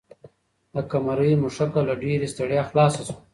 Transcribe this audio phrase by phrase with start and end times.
[0.73, 3.19] د قمرۍ مښوکه له ډېرې ستړیا خلاصه شوه.